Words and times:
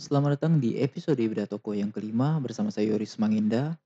Selamat 0.00 0.40
datang 0.40 0.56
di 0.56 0.80
episode 0.80 1.20
Beda 1.20 1.44
Toko 1.44 1.76
yang 1.76 1.92
kelima 1.92 2.40
bersama 2.40 2.72
saya 2.72 2.88
Yoris 2.88 3.20
Manginda. 3.20 3.76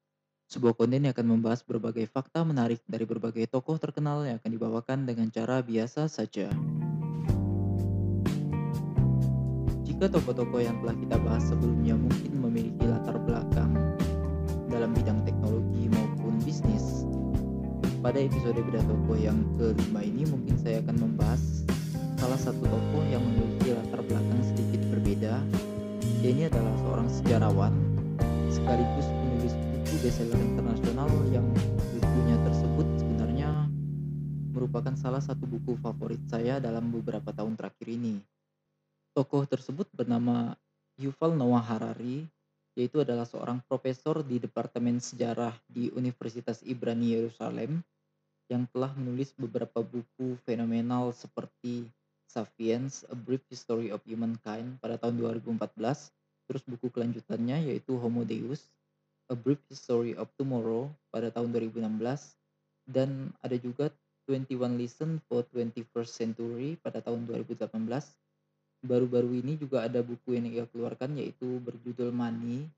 Sebuah 0.47 0.79
konten 0.79 1.03
yang 1.03 1.11
akan 1.11 1.27
membahas 1.27 1.67
berbagai 1.67 2.07
fakta 2.07 2.47
menarik 2.47 2.79
dari 2.87 3.03
berbagai 3.03 3.51
tokoh 3.51 3.83
terkenal 3.83 4.23
yang 4.23 4.39
akan 4.39 4.47
dibawakan 4.55 5.11
dengan 5.11 5.27
cara 5.35 5.59
biasa 5.59 6.07
saja. 6.07 6.47
Jika 9.83 10.07
tokoh-tokoh 10.07 10.63
yang 10.63 10.79
telah 10.87 10.95
kita 10.95 11.19
bahas 11.19 11.51
sebelumnya 11.51 11.99
mungkin 11.99 12.31
memiliki 12.39 12.87
latar 12.87 13.19
belakang 13.19 13.75
dalam 14.71 14.95
bidang 14.95 15.19
teknologi 15.27 15.91
maupun 15.91 16.39
bisnis, 16.47 17.11
pada 18.07 18.23
episode 18.23 18.63
Beda 18.63 18.87
Toko 18.87 19.19
yang 19.19 19.43
kelima 19.59 20.07
ini 20.07 20.23
mungkin 20.31 20.63
saya 20.63 20.79
akan 20.79 20.95
membahas 20.95 21.67
salah 22.23 22.39
satu 22.39 22.63
tokoh 22.63 23.03
yang 23.11 23.19
memiliki 23.19 23.75
latar 23.75 23.99
belakang 24.07 24.41
sedikit 24.47 24.79
berbeda 24.95 25.43
dia 26.25 26.33
ini 26.33 26.49
adalah 26.49 26.73
seorang 26.81 27.09
sejarawan 27.13 27.75
sekaligus 28.49 29.05
penulis 29.13 29.53
buku 29.61 29.95
bestseller 30.01 30.41
internasional 30.41 31.13
yang 31.29 31.45
bukunya 31.93 32.41
tersebut 32.49 32.87
sebenarnya 32.97 33.69
merupakan 34.57 34.97
salah 34.97 35.21
satu 35.21 35.45
buku 35.45 35.77
favorit 35.85 36.25
saya 36.25 36.65
dalam 36.65 36.89
beberapa 36.89 37.29
tahun 37.29 37.61
terakhir 37.61 37.93
ini. 37.93 38.25
Tokoh 39.13 39.45
tersebut 39.45 39.85
bernama 39.93 40.57
Yuval 40.97 41.37
Noah 41.37 41.61
Harari, 41.61 42.25
yaitu 42.73 43.05
adalah 43.05 43.29
seorang 43.29 43.61
profesor 43.69 44.25
di 44.25 44.41
Departemen 44.41 45.05
Sejarah 45.05 45.53
di 45.69 45.93
Universitas 45.93 46.65
Ibrani 46.65 47.21
Yerusalem 47.21 47.85
yang 48.49 48.65
telah 48.73 48.97
menulis 48.97 49.37
beberapa 49.37 49.85
buku 49.85 50.41
fenomenal 50.49 51.13
seperti 51.13 51.85
Sapiens: 52.35 53.07
A 53.13 53.15
Brief 53.15 53.47
History 53.47 53.95
of 53.95 54.03
Humankind 54.09 54.83
pada 54.83 54.99
tahun 54.99 55.23
2014, 55.39 56.11
terus 56.45 56.63
buku 56.69 56.93
kelanjutannya 56.93 57.73
yaitu 57.73 57.97
Homo 57.97 58.23
Deus: 58.23 58.69
A 59.29 59.35
Brief 59.37 59.61
History 59.73 60.13
of 60.17 60.29
Tomorrow 60.37 60.93
pada 61.09 61.33
tahun 61.33 61.53
2016, 61.53 61.81
dan 62.89 63.33
ada 63.41 63.57
juga 63.57 63.89
21 64.29 64.81
Lesson 64.81 65.21
for 65.29 65.45
21st 65.53 66.11
Century 66.11 66.81
pada 66.81 67.05
tahun 67.05 67.29
2018. 67.29 67.69
Baru-baru 68.85 69.41
ini 69.41 69.57
juga 69.57 69.89
ada 69.89 70.05
buku 70.05 70.37
yang 70.37 70.49
ia 70.49 70.65
keluarkan 70.69 71.17
yaitu 71.17 71.61
berjudul 71.65 72.13
Money, 72.13 72.69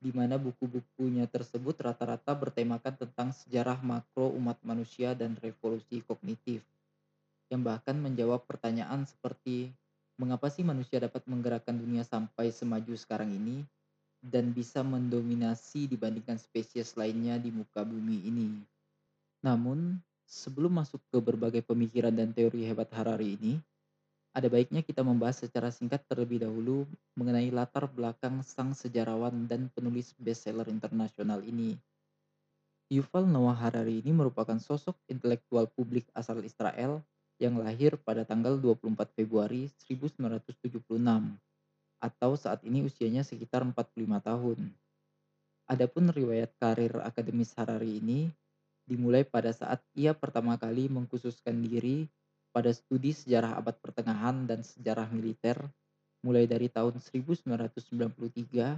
di 0.00 0.10
mana 0.16 0.40
buku-bukunya 0.40 1.28
tersebut 1.28 1.76
rata-rata 1.84 2.32
bertemakan 2.32 2.96
tentang 2.96 3.28
sejarah 3.36 3.76
makro 3.84 4.32
umat 4.32 4.56
manusia 4.64 5.12
dan 5.12 5.36
revolusi 5.36 6.00
kognitif 6.00 6.64
yang 7.52 7.60
bahkan 7.60 7.98
menjawab 8.00 8.46
pertanyaan 8.48 9.04
seperti 9.04 9.68
mengapa 10.20 10.52
sih 10.52 10.60
manusia 10.60 11.00
dapat 11.00 11.24
menggerakkan 11.24 11.72
dunia 11.72 12.04
sampai 12.04 12.52
semaju 12.52 12.92
sekarang 12.92 13.32
ini 13.32 13.64
dan 14.20 14.52
bisa 14.52 14.84
mendominasi 14.84 15.88
dibandingkan 15.88 16.36
spesies 16.36 16.92
lainnya 17.00 17.40
di 17.40 17.48
muka 17.48 17.80
bumi 17.80 18.28
ini. 18.28 18.60
Namun, 19.40 19.96
sebelum 20.28 20.76
masuk 20.76 21.00
ke 21.08 21.16
berbagai 21.24 21.64
pemikiran 21.64 22.12
dan 22.12 22.36
teori 22.36 22.68
hebat 22.68 22.92
Harari 22.92 23.40
ini, 23.40 23.56
ada 24.36 24.46
baiknya 24.52 24.84
kita 24.84 25.00
membahas 25.00 25.40
secara 25.40 25.72
singkat 25.72 26.04
terlebih 26.04 26.44
dahulu 26.44 26.84
mengenai 27.16 27.48
latar 27.48 27.88
belakang 27.88 28.44
sang 28.44 28.76
sejarawan 28.76 29.48
dan 29.48 29.72
penulis 29.72 30.12
bestseller 30.20 30.68
internasional 30.68 31.40
ini. 31.40 31.80
Yuval 32.92 33.24
Noah 33.24 33.56
Harari 33.56 34.04
ini 34.04 34.12
merupakan 34.12 34.60
sosok 34.60 35.00
intelektual 35.08 35.66
publik 35.72 36.06
asal 36.12 36.44
Israel 36.44 37.00
yang 37.40 37.56
lahir 37.56 37.96
pada 37.96 38.28
tanggal 38.28 38.60
24 38.60 39.16
Februari 39.16 39.72
1976 39.88 40.76
atau 42.00 42.30
saat 42.36 42.60
ini 42.68 42.84
usianya 42.84 43.24
sekitar 43.24 43.64
45 43.64 44.20
tahun. 44.20 44.58
Adapun 45.64 46.12
riwayat 46.12 46.52
karir 46.60 47.00
akademis 47.00 47.56
Harari 47.56 47.98
ini 47.98 48.28
dimulai 48.84 49.24
pada 49.24 49.54
saat 49.56 49.80
ia 49.96 50.12
pertama 50.12 50.60
kali 50.60 50.92
mengkhususkan 50.92 51.64
diri 51.64 52.10
pada 52.50 52.74
studi 52.74 53.14
sejarah 53.14 53.56
abad 53.56 53.78
pertengahan 53.78 54.44
dan 54.44 54.60
sejarah 54.66 55.06
militer 55.08 55.56
mulai 56.20 56.44
dari 56.44 56.68
tahun 56.68 57.00
1993 57.00 58.76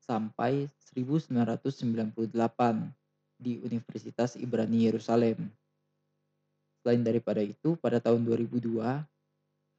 sampai 0.00 0.66
1998 0.96 2.90
di 3.38 3.60
Universitas 3.62 4.34
Ibrani 4.34 4.88
Yerusalem. 4.90 5.59
Selain 6.80 7.04
daripada 7.04 7.44
itu, 7.44 7.76
pada 7.76 8.00
tahun 8.00 8.24
2002, 8.24 9.04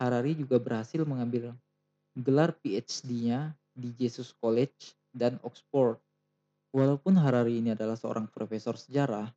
Harari 0.01 0.33
juga 0.33 0.57
berhasil 0.57 1.01
mengambil 1.05 1.53
gelar 2.17 2.53
PhD-nya 2.61 3.53
di 3.73 3.93
Jesus 3.97 4.33
College 4.37 4.97
dan 5.13 5.37
Oxford. 5.41 6.01
Walaupun 6.73 7.17
Harari 7.17 7.59
ini 7.59 7.73
adalah 7.75 7.99
seorang 7.99 8.29
profesor 8.31 8.77
sejarah, 8.79 9.29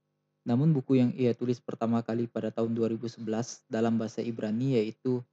namun 0.45 0.77
buku 0.77 1.01
yang 1.01 1.11
ia 1.17 1.33
tulis 1.33 1.59
pertama 1.59 2.05
kali 2.05 2.29
pada 2.29 2.53
tahun 2.53 2.77
2011 2.77 3.25
dalam 3.67 3.97
bahasa 3.97 4.21
Ibrani 4.21 4.77
yaitu 4.77 5.25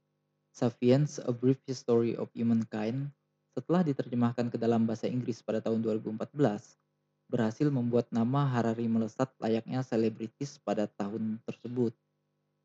Sapiens: 0.52 1.20
A 1.20 1.32
Brief 1.32 1.60
History 1.68 2.16
of 2.16 2.32
Humankind 2.32 3.12
setelah 3.52 3.84
diterjemahkan 3.84 4.48
ke 4.48 4.56
dalam 4.56 4.88
bahasa 4.88 5.04
Inggris 5.08 5.44
pada 5.44 5.60
tahun 5.60 5.84
2014 5.84 6.32
berhasil 7.28 7.68
membuat 7.72 8.08
nama 8.12 8.44
Harari 8.44 8.88
melesat 8.88 9.32
layaknya 9.40 9.80
selebritis 9.80 10.60
pada 10.60 10.84
tahun 10.84 11.40
tersebut. 11.48 11.96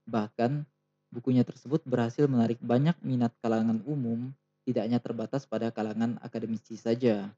Bahkan 0.07 0.63
bukunya 1.11 1.43
tersebut 1.43 1.83
berhasil 1.83 2.25
menarik 2.25 2.57
banyak 2.63 2.95
minat 3.03 3.35
kalangan 3.43 3.83
umum, 3.83 4.31
tidak 4.63 4.83
hanya 4.87 4.99
terbatas 5.03 5.43
pada 5.43 5.71
kalangan 5.71 6.15
akademisi 6.23 6.79
saja. 6.79 7.31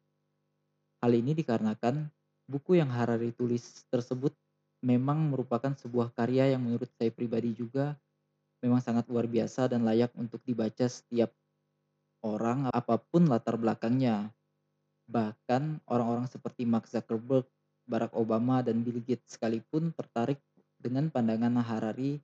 Hal 1.02 1.12
ini 1.14 1.34
dikarenakan 1.34 2.10
buku 2.46 2.78
yang 2.78 2.94
Harari 2.94 3.34
tulis 3.34 3.86
tersebut 3.90 4.34
memang 4.82 5.34
merupakan 5.34 5.74
sebuah 5.76 6.14
karya 6.16 6.56
yang 6.56 6.64
menurut 6.64 6.88
saya 6.96 7.12
pribadi 7.12 7.52
juga 7.52 7.98
memang 8.60 8.84
sangat 8.84 9.08
luar 9.08 9.28
biasa 9.28 9.72
dan 9.72 9.88
layak 9.88 10.12
untuk 10.20 10.44
dibaca 10.44 10.88
setiap 10.88 11.32
orang 12.24 12.68
apa 12.72 13.00
pun 13.00 13.28
latar 13.28 13.56
belakangnya. 13.56 14.32
Bahkan 15.08 15.88
orang-orang 15.88 16.28
seperti 16.28 16.68
Mark 16.68 16.86
Zuckerberg, 16.86 17.48
Barack 17.88 18.14
Obama, 18.14 18.62
dan 18.62 18.84
Bill 18.84 19.02
Gates 19.02 19.40
sekalipun 19.40 19.96
tertarik 19.96 20.38
dengan 20.80 21.08
pandangan 21.10 21.60
Harari 21.64 22.20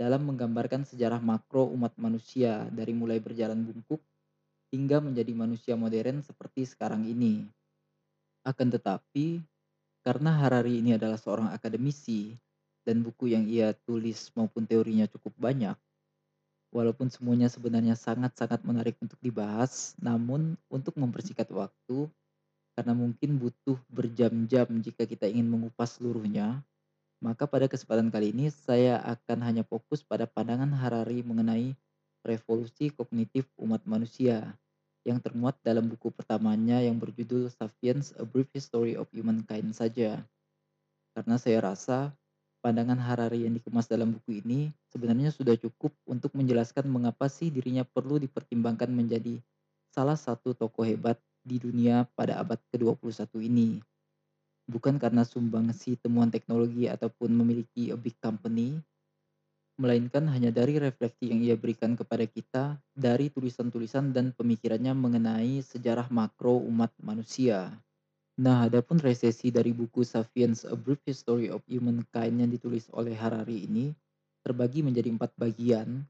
dalam 0.00 0.24
menggambarkan 0.24 0.88
sejarah 0.88 1.20
makro 1.20 1.68
umat 1.76 1.92
manusia 2.00 2.64
dari 2.72 2.96
mulai 2.96 3.20
berjalan 3.20 3.60
bungkuk 3.60 4.00
hingga 4.72 4.96
menjadi 5.04 5.36
manusia 5.36 5.76
modern 5.76 6.24
seperti 6.24 6.64
sekarang 6.64 7.04
ini. 7.04 7.44
Akan 8.40 8.72
tetapi, 8.72 9.44
karena 10.00 10.40
Harari 10.40 10.80
ini 10.80 10.96
adalah 10.96 11.20
seorang 11.20 11.52
akademisi 11.52 12.32
dan 12.80 13.04
buku 13.04 13.28
yang 13.28 13.44
ia 13.44 13.76
tulis 13.84 14.32
maupun 14.32 14.64
teorinya 14.64 15.04
cukup 15.04 15.36
banyak, 15.36 15.76
walaupun 16.72 17.12
semuanya 17.12 17.52
sebenarnya 17.52 17.92
sangat-sangat 17.92 18.64
menarik 18.64 18.96
untuk 19.04 19.20
dibahas, 19.20 19.92
namun 20.00 20.56
untuk 20.72 20.96
mempersingkat 20.96 21.52
waktu, 21.52 22.08
karena 22.72 22.96
mungkin 22.96 23.36
butuh 23.36 23.76
berjam-jam 23.92 24.64
jika 24.80 25.04
kita 25.04 25.28
ingin 25.28 25.44
mengupas 25.44 26.00
seluruhnya, 26.00 26.64
maka 27.20 27.44
pada 27.44 27.68
kesempatan 27.68 28.08
kali 28.08 28.32
ini 28.32 28.48
saya 28.48 28.96
akan 29.04 29.44
hanya 29.44 29.62
fokus 29.64 30.00
pada 30.00 30.24
pandangan 30.24 30.72
Harari 30.72 31.20
mengenai 31.20 31.76
revolusi 32.24 32.88
kognitif 32.88 33.44
umat 33.60 33.84
manusia 33.84 34.56
yang 35.04 35.20
termuat 35.20 35.56
dalam 35.64 35.88
buku 35.88 36.12
pertamanya 36.12 36.80
yang 36.80 36.96
berjudul 36.96 37.48
Sapiens: 37.52 38.12
A 38.20 38.24
Brief 38.24 38.48
History 38.52 38.96
of 38.96 39.08
Humankind 39.12 39.72
saja. 39.72 40.20
Karena 41.16 41.36
saya 41.40 41.60
rasa 41.60 42.12
pandangan 42.60 43.00
Harari 43.00 43.48
yang 43.48 43.56
dikemas 43.56 43.88
dalam 43.88 44.12
buku 44.16 44.44
ini 44.44 44.72
sebenarnya 44.92 45.32
sudah 45.32 45.56
cukup 45.56 45.92
untuk 46.04 46.32
menjelaskan 46.36 46.88
mengapa 46.88 47.28
sih 47.28 47.48
dirinya 47.48 47.84
perlu 47.88 48.20
dipertimbangkan 48.20 48.92
menjadi 48.92 49.40
salah 49.92 50.16
satu 50.16 50.52
tokoh 50.52 50.84
hebat 50.84 51.16
di 51.40 51.56
dunia 51.56 52.04
pada 52.12 52.36
abad 52.36 52.60
ke-21 52.68 53.32
ini 53.40 53.80
bukan 54.70 55.02
karena 55.02 55.26
sumbangsi 55.26 55.98
temuan 55.98 56.30
teknologi 56.30 56.86
ataupun 56.86 57.34
memiliki 57.34 57.90
a 57.90 57.98
big 57.98 58.14
company, 58.22 58.78
melainkan 59.80 60.28
hanya 60.30 60.54
dari 60.54 60.78
refleksi 60.78 61.32
yang 61.32 61.40
ia 61.42 61.56
berikan 61.58 61.98
kepada 61.98 62.22
kita 62.28 62.78
dari 62.94 63.32
tulisan-tulisan 63.32 64.14
dan 64.14 64.30
pemikirannya 64.30 64.94
mengenai 64.94 65.58
sejarah 65.64 66.06
makro 66.14 66.62
umat 66.62 66.94
manusia. 67.02 67.74
Nah, 68.40 68.68
adapun 68.68 68.96
resesi 69.02 69.50
dari 69.50 69.74
buku 69.74 70.06
Sapiens: 70.06 70.64
A 70.64 70.76
Brief 70.78 71.02
History 71.04 71.50
of 71.50 71.60
Humankind 71.66 72.40
yang 72.40 72.50
ditulis 72.52 72.86
oleh 72.94 73.12
Harari 73.16 73.66
ini 73.66 73.92
terbagi 74.46 74.80
menjadi 74.80 75.12
empat 75.12 75.36
bagian 75.36 76.04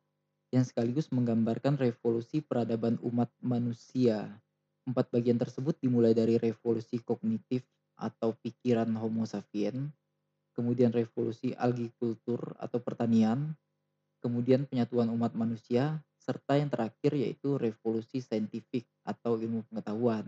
yang 0.50 0.66
sekaligus 0.66 1.10
menggambarkan 1.14 1.78
revolusi 1.78 2.42
peradaban 2.42 2.98
umat 3.06 3.30
manusia. 3.42 4.30
Empat 4.86 5.10
bagian 5.14 5.38
tersebut 5.38 5.78
dimulai 5.78 6.10
dari 6.10 6.38
revolusi 6.38 6.98
kognitif 7.02 7.62
atau 8.00 8.32
pikiran 8.40 8.88
Homo 8.96 9.28
sapien, 9.28 9.92
kemudian 10.56 10.88
revolusi 10.90 11.52
algikultur 11.52 12.56
atau 12.56 12.80
pertanian, 12.80 13.52
kemudian 14.24 14.64
penyatuan 14.64 15.12
umat 15.12 15.36
manusia, 15.36 16.00
serta 16.16 16.56
yang 16.56 16.72
terakhir 16.72 17.12
yaitu 17.12 17.60
revolusi 17.60 18.24
saintifik 18.24 18.88
atau 19.04 19.36
ilmu 19.36 19.64
pengetahuan. 19.68 20.24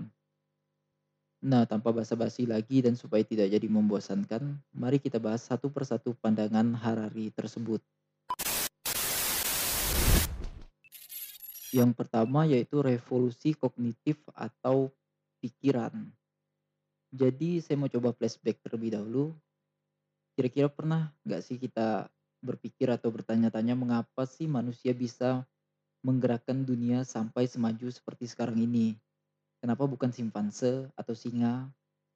Nah, 1.42 1.66
tanpa 1.66 1.90
basa-basi 1.90 2.46
lagi 2.46 2.86
dan 2.86 2.94
supaya 2.94 3.26
tidak 3.26 3.50
jadi 3.50 3.66
membosankan, 3.66 4.62
mari 4.70 5.02
kita 5.02 5.18
bahas 5.18 5.42
satu 5.42 5.74
persatu 5.74 6.14
pandangan 6.14 6.70
Harari 6.78 7.34
tersebut. 7.34 7.82
Yang 11.74 11.90
pertama 11.98 12.46
yaitu 12.46 12.78
revolusi 12.84 13.58
kognitif 13.58 14.22
atau 14.36 14.92
pikiran. 15.42 16.14
Jadi 17.12 17.60
saya 17.60 17.76
mau 17.76 17.92
coba 17.92 18.16
flashback 18.16 18.64
terlebih 18.64 18.96
dahulu. 18.96 19.36
Kira-kira 20.32 20.72
pernah 20.72 21.12
nggak 21.28 21.44
sih 21.44 21.60
kita 21.60 22.08
berpikir 22.40 22.88
atau 22.88 23.12
bertanya-tanya 23.12 23.76
mengapa 23.76 24.24
sih 24.24 24.48
manusia 24.48 24.96
bisa 24.96 25.44
menggerakkan 26.00 26.64
dunia 26.64 27.04
sampai 27.04 27.44
semaju 27.44 27.92
seperti 27.92 28.32
sekarang 28.32 28.58
ini? 28.64 28.96
Kenapa 29.60 29.84
bukan 29.84 30.10
simpanse 30.10 30.88
atau 30.96 31.12
singa 31.12 31.70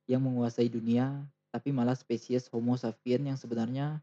yang 0.08 0.24
menguasai 0.24 0.66
dunia, 0.66 1.22
tapi 1.52 1.70
malah 1.70 1.94
spesies 1.94 2.50
Homo 2.50 2.74
sapiens 2.74 3.22
yang 3.22 3.38
sebenarnya 3.38 4.00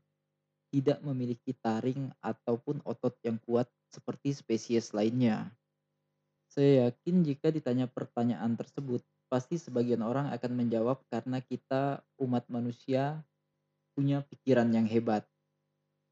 tidak 0.71 1.01
memiliki 1.01 1.51
taring 1.57 2.13
ataupun 2.21 2.85
otot 2.87 3.17
yang 3.25 3.41
kuat 3.43 3.67
seperti 3.89 4.33
spesies 4.33 4.95
lainnya. 4.95 5.51
Saya 6.49 6.87
yakin 6.89 7.25
jika 7.25 7.49
ditanya 7.49 7.89
pertanyaan 7.89 8.53
tersebut, 8.53 9.01
pasti 9.33 9.57
sebagian 9.57 10.05
orang 10.05 10.29
akan 10.29 10.51
menjawab 10.53 11.01
karena 11.09 11.41
kita 11.41 12.05
umat 12.21 12.45
manusia 12.53 13.25
punya 13.97 14.21
pikiran 14.21 14.69
yang 14.69 14.85
hebat. 14.85 15.25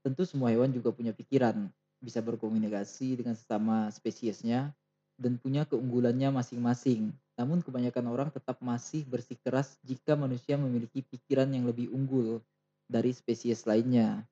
Tentu 0.02 0.26
semua 0.26 0.50
hewan 0.50 0.74
juga 0.74 0.90
punya 0.90 1.14
pikiran, 1.14 1.70
bisa 2.02 2.18
berkomunikasi 2.26 3.22
dengan 3.22 3.38
sesama 3.38 3.94
spesiesnya, 3.94 4.74
dan 5.22 5.38
punya 5.38 5.70
keunggulannya 5.70 6.34
masing-masing. 6.34 7.14
Namun 7.38 7.62
kebanyakan 7.62 8.10
orang 8.10 8.30
tetap 8.34 8.58
masih 8.58 9.06
bersikeras 9.06 9.78
jika 9.86 10.18
manusia 10.18 10.58
memiliki 10.58 11.06
pikiran 11.06 11.54
yang 11.54 11.70
lebih 11.70 11.94
unggul 11.94 12.42
dari 12.90 13.14
spesies 13.14 13.70
lainnya. 13.70 14.26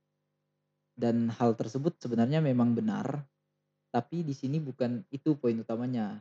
Dan 0.98 1.30
hal 1.30 1.54
tersebut 1.54 1.94
sebenarnya 2.02 2.42
memang 2.42 2.74
benar, 2.74 3.22
tapi 3.94 4.26
di 4.26 4.34
sini 4.34 4.58
bukan 4.58 5.06
itu 5.14 5.38
poin 5.38 5.62
utamanya. 5.62 6.18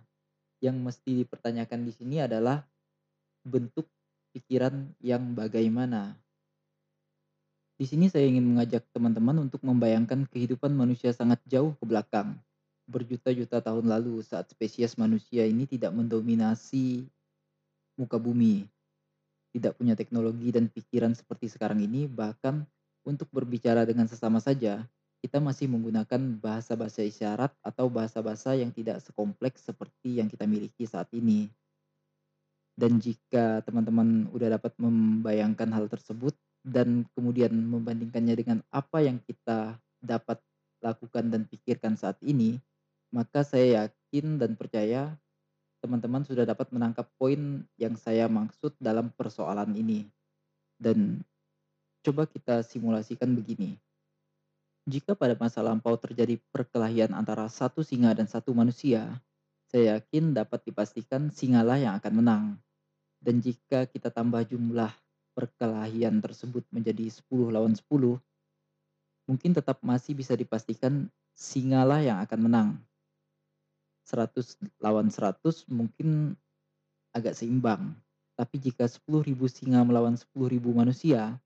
Yang 0.59 0.77
mesti 0.83 1.11
dipertanyakan 1.23 1.87
di 1.87 1.93
sini 1.95 2.17
adalah 2.23 2.67
bentuk 3.47 3.87
pikiran 4.35 4.91
yang 4.99 5.35
bagaimana. 5.35 6.19
Di 7.79 7.87
sini 7.87 8.11
saya 8.11 8.27
ingin 8.27 8.43
mengajak 8.43 8.83
teman-teman 8.91 9.47
untuk 9.47 9.63
membayangkan 9.63 10.27
kehidupan 10.27 10.75
manusia 10.75 11.15
sangat 11.15 11.39
jauh 11.47 11.79
ke 11.79 11.85
belakang 11.87 12.35
berjuta-juta 12.89 13.61
tahun 13.61 13.85
lalu 13.85 14.25
saat 14.25 14.49
spesies 14.49 14.97
manusia 14.97 15.45
ini 15.45 15.69
tidak 15.69 15.93
mendominasi 15.93 17.05
muka 18.01 18.17
bumi, 18.17 18.65
tidak 19.53 19.77
punya 19.77 19.93
teknologi 19.93 20.49
dan 20.49 20.73
pikiran 20.73 21.13
seperti 21.13 21.53
sekarang 21.53 21.85
ini, 21.85 22.09
bahkan 22.09 22.65
untuk 23.05 23.29
berbicara 23.29 23.85
dengan 23.85 24.09
sesama 24.09 24.41
saja, 24.41 24.89
kita 25.19 25.43
masih 25.43 25.67
menggunakan 25.67 26.39
bahasa-bahasa 26.39 27.03
isyarat 27.03 27.51
atau 27.61 27.91
bahasa-bahasa 27.91 28.55
yang 28.55 28.71
tidak 28.71 29.03
sekompleks 29.03 29.67
seperti 29.67 30.23
yang 30.23 30.31
kita 30.31 30.47
miliki 30.47 30.87
saat 30.87 31.11
ini. 31.11 31.51
Dan 32.79 33.03
jika 33.03 33.59
teman-teman 33.67 34.31
udah 34.31 34.55
dapat 34.55 34.71
membayangkan 34.79 35.67
hal 35.75 35.91
tersebut 35.91 36.39
dan 36.63 37.03
kemudian 37.19 37.51
membandingkannya 37.51 38.35
dengan 38.39 38.59
apa 38.71 39.03
yang 39.03 39.19
kita 39.27 39.75
dapat 39.99 40.39
lakukan 40.79 41.27
dan 41.27 41.43
pikirkan 41.51 41.99
saat 41.99 42.15
ini, 42.23 42.63
maka 43.11 43.43
saya 43.43 43.91
yakin 43.91 44.39
dan 44.39 44.55
percaya 44.55 45.19
teman-teman 45.83 46.23
sudah 46.23 46.47
dapat 46.47 46.71
menangkap 46.71 47.11
poin 47.19 47.67
yang 47.75 47.99
saya 47.99 48.31
maksud 48.31 48.79
dalam 48.79 49.11
persoalan 49.11 49.75
ini. 49.75 50.07
Dan 50.79 51.27
coba 52.07 52.31
kita 52.31 52.63
simulasikan 52.63 53.35
begini. 53.35 53.75
Jika 54.89 55.13
pada 55.13 55.37
masa 55.37 55.61
lampau 55.61 56.01
terjadi 56.01 56.41
perkelahian 56.49 57.13
antara 57.13 57.45
satu 57.53 57.85
singa 57.85 58.17
dan 58.17 58.25
satu 58.25 58.57
manusia, 58.57 59.21
saya 59.69 60.01
yakin 60.01 60.33
dapat 60.33 60.65
dipastikan 60.65 61.29
singalah 61.29 61.77
yang 61.77 61.93
akan 62.01 62.13
menang. 62.25 62.45
Dan 63.21 63.45
jika 63.45 63.85
kita 63.85 64.09
tambah 64.09 64.49
jumlah 64.49 64.89
perkelahian 65.37 66.25
tersebut 66.25 66.65
menjadi 66.73 67.05
10 67.05 67.53
lawan 67.53 67.77
10, 67.77 68.17
mungkin 69.29 69.51
tetap 69.53 69.77
masih 69.85 70.17
bisa 70.17 70.33
dipastikan 70.33 71.13
singalah 71.37 72.01
yang 72.01 72.25
akan 72.25 72.41
menang. 72.49 72.69
100 74.09 74.57
lawan 74.81 75.13
100 75.13 75.69
mungkin 75.69 76.33
agak 77.13 77.37
seimbang. 77.37 77.93
Tapi 78.41 78.57
jika 78.57 78.89
10.000 78.89 79.37
singa 79.53 79.85
melawan 79.85 80.17
10.000 80.17 80.65
manusia, 80.73 81.37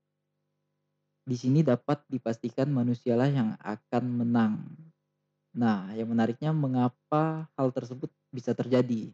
di 1.23 1.39
sini 1.39 1.63
dapat 1.63 2.03
dipastikan 2.11 2.67
manusialah 2.67 3.31
yang 3.31 3.55
akan 3.63 4.03
menang. 4.11 4.53
Nah, 5.55 5.93
yang 5.95 6.11
menariknya 6.11 6.51
mengapa 6.51 7.47
hal 7.55 7.71
tersebut 7.71 8.11
bisa 8.33 8.51
terjadi? 8.51 9.13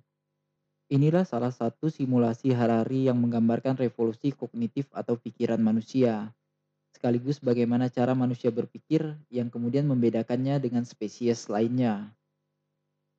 Inilah 0.89 1.21
salah 1.21 1.53
satu 1.53 1.93
simulasi 1.93 2.49
Harari 2.49 3.05
yang 3.05 3.21
menggambarkan 3.21 3.77
revolusi 3.77 4.33
kognitif 4.33 4.89
atau 4.89 5.21
pikiran 5.21 5.61
manusia, 5.61 6.33
sekaligus 6.89 7.37
bagaimana 7.37 7.93
cara 7.93 8.17
manusia 8.17 8.49
berpikir 8.49 9.05
yang 9.29 9.53
kemudian 9.53 9.85
membedakannya 9.85 10.57
dengan 10.57 10.81
spesies 10.89 11.45
lainnya. 11.45 12.09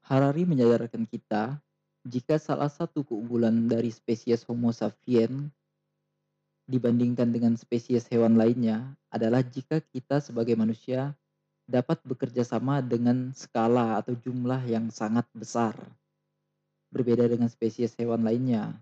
Harari 0.03 0.43
menyadarkan 0.43 1.07
kita 1.07 1.63
jika 2.03 2.43
salah 2.43 2.73
satu 2.73 3.07
keunggulan 3.07 3.71
dari 3.71 3.95
spesies 3.95 4.43
Homo 4.49 4.75
sapiens 4.75 5.53
dibandingkan 6.71 7.35
dengan 7.35 7.59
spesies 7.59 8.07
hewan 8.07 8.39
lainnya 8.39 8.95
adalah 9.11 9.43
jika 9.43 9.83
kita 9.91 10.23
sebagai 10.23 10.55
manusia 10.55 11.19
dapat 11.67 11.99
bekerja 12.07 12.47
sama 12.47 12.79
dengan 12.79 13.35
skala 13.35 13.99
atau 13.99 14.15
jumlah 14.15 14.63
yang 14.71 14.87
sangat 14.95 15.27
besar. 15.35 15.75
Berbeda 16.95 17.27
dengan 17.27 17.51
spesies 17.51 17.99
hewan 17.99 18.23
lainnya. 18.23 18.79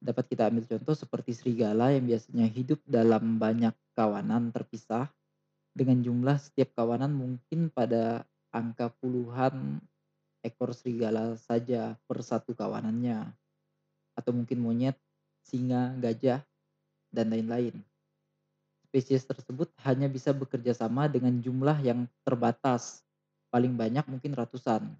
Dapat 0.00 0.32
kita 0.32 0.48
ambil 0.48 0.64
contoh 0.64 0.96
seperti 0.96 1.32
serigala 1.36 1.92
yang 1.92 2.04
biasanya 2.08 2.48
hidup 2.48 2.80
dalam 2.84 3.36
banyak 3.40 3.72
kawanan 3.96 4.52
terpisah 4.52 5.08
dengan 5.72 6.00
jumlah 6.04 6.36
setiap 6.40 6.72
kawanan 6.76 7.12
mungkin 7.12 7.72
pada 7.72 8.24
angka 8.52 8.92
puluhan 9.00 9.80
ekor 10.40 10.72
serigala 10.72 11.36
saja 11.36 11.96
per 12.08 12.24
satu 12.24 12.56
kawanannya, 12.56 13.28
atau 14.16 14.32
mungkin 14.32 14.58
monyet, 14.60 14.96
singa, 15.44 15.92
gajah, 16.00 16.40
dan 17.10 17.30
lain-lain. 17.30 17.74
Spesies 18.90 19.22
tersebut 19.22 19.70
hanya 19.86 20.10
bisa 20.10 20.34
bekerja 20.34 20.74
sama 20.74 21.06
dengan 21.06 21.38
jumlah 21.38 21.78
yang 21.82 22.10
terbatas, 22.26 23.06
paling 23.50 23.78
banyak 23.78 24.02
mungkin 24.10 24.34
ratusan. 24.34 24.90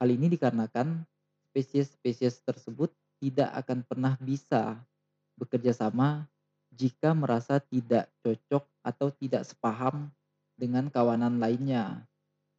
Hal 0.00 0.08
ini 0.08 0.32
dikarenakan 0.32 1.04
spesies-spesies 1.52 2.40
tersebut 2.44 2.92
tidak 3.20 3.52
akan 3.64 3.84
pernah 3.84 4.16
bisa 4.20 4.76
bekerja 5.36 5.72
sama 5.72 6.28
jika 6.72 7.16
merasa 7.16 7.60
tidak 7.60 8.08
cocok 8.20 8.64
atau 8.84 9.08
tidak 9.12 9.48
sepaham 9.48 10.12
dengan 10.56 10.88
kawanan 10.92 11.40
lainnya. 11.40 12.04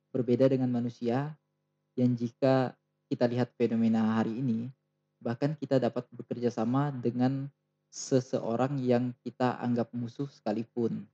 Berbeda 0.09 0.49
dengan 0.49 0.73
manusia 0.73 1.33
yang 1.93 2.13
jika 2.17 2.73
kita 3.09 3.29
lihat 3.29 3.53
fenomena 3.57 4.17
hari 4.17 4.37
ini, 4.37 4.69
bahkan 5.21 5.53
kita 5.57 5.77
dapat 5.81 6.05
bekerja 6.13 6.49
sama 6.49 6.89
dengan 6.93 7.49
seseorang 7.91 8.79
yang 8.83 9.15
kita 9.23 9.57
anggap 9.59 9.91
musuh 9.95 10.27
sekalipun. 10.29 11.07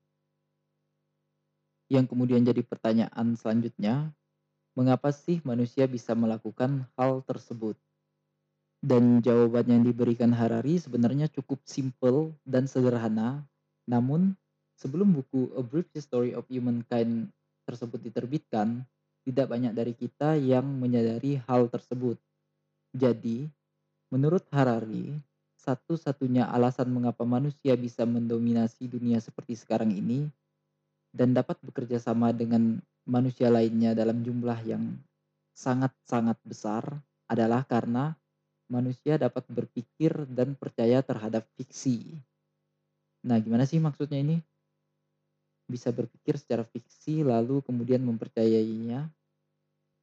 Yang 1.91 2.05
kemudian 2.09 2.41
jadi 2.41 2.63
pertanyaan 2.65 3.37
selanjutnya, 3.37 4.09
mengapa 4.73 5.13
sih 5.13 5.39
manusia 5.45 5.85
bisa 5.85 6.17
melakukan 6.17 6.89
hal 6.97 7.21
tersebut? 7.27 7.77
Dan 8.83 9.23
jawaban 9.23 9.63
yang 9.69 9.83
diberikan 9.87 10.35
Harari 10.35 10.75
sebenarnya 10.75 11.31
cukup 11.31 11.63
simple 11.63 12.35
dan 12.43 12.67
sederhana. 12.67 13.47
Namun, 13.87 14.35
sebelum 14.75 15.15
buku 15.15 15.55
A 15.55 15.63
Brief 15.63 15.87
History 15.95 16.35
of 16.35 16.43
Humankind 16.51 17.31
tersebut 17.63 18.03
diterbitkan, 18.03 18.83
tidak 19.23 19.47
banyak 19.47 19.71
dari 19.71 19.95
kita 19.95 20.35
yang 20.35 20.67
menyadari 20.67 21.39
hal 21.47 21.71
tersebut. 21.71 22.19
Jadi, 22.91 23.47
menurut 24.11 24.43
Harari, 24.51 25.15
satu-satunya 25.63 26.51
alasan 26.51 26.91
mengapa 26.91 27.23
manusia 27.23 27.79
bisa 27.79 28.03
mendominasi 28.03 28.91
dunia 28.91 29.23
seperti 29.23 29.55
sekarang 29.55 29.95
ini 29.95 30.27
dan 31.15 31.31
dapat 31.31 31.55
bekerja 31.63 32.03
sama 32.03 32.35
dengan 32.35 32.83
manusia 33.07 33.47
lainnya 33.47 33.95
dalam 33.95 34.19
jumlah 34.19 34.59
yang 34.67 34.99
sangat-sangat 35.55 36.35
besar 36.43 36.83
adalah 37.31 37.63
karena 37.63 38.11
manusia 38.67 39.15
dapat 39.15 39.47
berpikir 39.47 40.27
dan 40.27 40.59
percaya 40.59 40.99
terhadap 40.99 41.47
fiksi. 41.55 42.19
Nah, 43.23 43.39
gimana 43.39 43.63
sih 43.63 43.79
maksudnya 43.79 44.19
ini? 44.19 44.43
bisa 45.67 45.89
berpikir 45.95 46.35
secara 46.35 46.67
fiksi 46.67 47.23
lalu 47.23 47.63
kemudian 47.63 48.03
mempercayainya. 48.03 49.07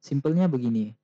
Simpelnya 0.01 0.49
begini, 0.49 0.97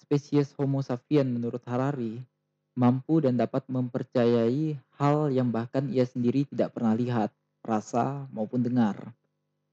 spesies 0.00 0.56
Homo 0.56 0.80
sapien 0.80 1.28
menurut 1.28 1.60
Harari 1.68 2.24
mampu 2.72 3.20
dan 3.20 3.36
dapat 3.36 3.64
mempercayai 3.68 4.80
hal 4.96 5.28
yang 5.28 5.52
bahkan 5.52 5.88
ia 5.92 6.08
sendiri 6.08 6.48
tidak 6.48 6.72
pernah 6.72 6.96
lihat, 6.96 7.30
rasa, 7.60 8.24
maupun 8.32 8.64
dengar. 8.64 9.12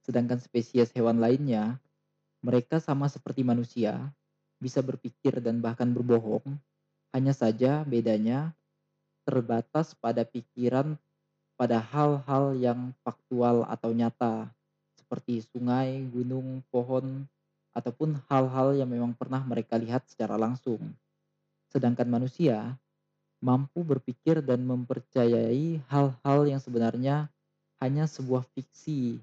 Sedangkan 0.03 0.39
spesies 0.41 0.91
hewan 0.91 1.19
lainnya, 1.21 1.79
mereka 2.43 2.79
sama 2.83 3.07
seperti 3.07 3.43
manusia, 3.43 4.11
bisa 4.59 4.83
berpikir 4.83 5.39
dan 5.39 5.63
bahkan 5.63 5.91
berbohong, 5.91 6.43
hanya 7.15 7.31
saja 7.31 7.83
bedanya 7.87 8.51
terbatas 9.23 9.95
pada 9.95 10.25
pikiran 10.25 10.99
pada 11.59 11.83
hal-hal 11.83 12.55
yang 12.55 12.95
faktual 13.03 13.67
atau 13.67 13.91
nyata, 13.91 14.47
seperti 14.95 15.43
sungai, 15.43 16.07
gunung, 16.07 16.63
pohon, 16.71 17.27
ataupun 17.75 18.15
hal-hal 18.31 18.79
yang 18.79 18.87
memang 18.87 19.11
pernah 19.11 19.43
mereka 19.43 19.75
lihat 19.75 20.07
secara 20.07 20.39
langsung. 20.39 20.79
Sedangkan 21.67 22.07
manusia 22.07 22.79
mampu 23.39 23.83
berpikir 23.83 24.43
dan 24.43 24.63
mempercayai 24.67 25.79
hal-hal 25.87 26.39
yang 26.47 26.59
sebenarnya 26.59 27.31
hanya 27.79 28.05
sebuah 28.05 28.43
fiksi 28.55 29.19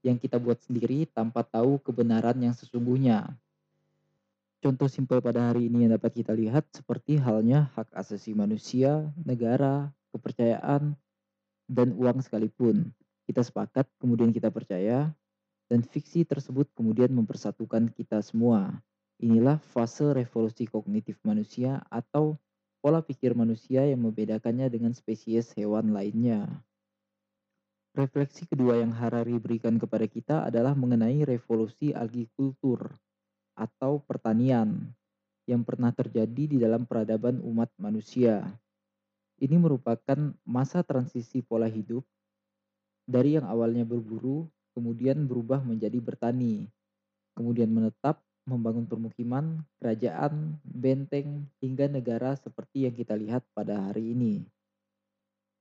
yang 0.00 0.16
kita 0.16 0.40
buat 0.40 0.56
sendiri 0.64 1.04
tanpa 1.12 1.44
tahu 1.44 1.76
kebenaran 1.80 2.36
yang 2.40 2.56
sesungguhnya. 2.56 3.28
Contoh 4.60 4.88
simpel 4.92 5.24
pada 5.24 5.52
hari 5.52 5.72
ini 5.72 5.88
yang 5.88 5.96
dapat 5.96 6.20
kita 6.20 6.36
lihat 6.36 6.68
seperti 6.72 7.16
halnya 7.16 7.72
hak 7.76 7.88
asasi 7.96 8.36
manusia, 8.36 9.08
negara, 9.24 9.88
kepercayaan, 10.12 10.92
dan 11.64 11.88
uang 11.96 12.20
sekalipun. 12.20 12.92
Kita 13.24 13.40
sepakat, 13.40 13.88
kemudian 13.96 14.34
kita 14.36 14.52
percaya, 14.52 15.08
dan 15.70 15.80
fiksi 15.86 16.26
tersebut 16.26 16.68
kemudian 16.76 17.08
mempersatukan 17.14 17.88
kita 17.94 18.20
semua. 18.20 18.82
Inilah 19.22 19.62
fase 19.70 20.12
revolusi 20.12 20.66
kognitif 20.66 21.16
manusia 21.22 21.80
atau 21.88 22.36
pola 22.80 23.04
pikir 23.04 23.36
manusia 23.36 23.84
yang 23.84 24.00
membedakannya 24.08 24.72
dengan 24.72 24.96
spesies 24.96 25.52
hewan 25.52 25.92
lainnya. 25.92 26.48
Refleksi 27.92 28.48
kedua 28.48 28.80
yang 28.80 28.96
Harari 28.96 29.36
berikan 29.36 29.76
kepada 29.76 30.08
kita 30.08 30.36
adalah 30.48 30.72
mengenai 30.72 31.20
revolusi 31.28 31.92
agrikultur 31.92 32.88
atau 33.52 34.00
pertanian 34.00 34.88
yang 35.44 35.66
pernah 35.66 35.92
terjadi 35.92 36.56
di 36.56 36.56
dalam 36.56 36.86
peradaban 36.86 37.42
umat 37.42 37.68
manusia. 37.76 38.46
Ini 39.42 39.58
merupakan 39.58 40.32
masa 40.46 40.86
transisi 40.86 41.42
pola 41.42 41.66
hidup 41.66 42.06
dari 43.10 43.34
yang 43.34 43.50
awalnya 43.50 43.82
berburu, 43.82 44.46
kemudian 44.72 45.26
berubah 45.26 45.58
menjadi 45.66 45.98
bertani, 45.98 46.70
kemudian 47.34 47.68
menetap 47.74 48.22
membangun 48.50 48.90
permukiman, 48.90 49.62
kerajaan, 49.78 50.58
benteng, 50.66 51.46
hingga 51.62 51.86
negara 51.86 52.34
seperti 52.34 52.90
yang 52.90 52.94
kita 52.98 53.14
lihat 53.14 53.46
pada 53.54 53.78
hari 53.78 54.10
ini. 54.10 54.42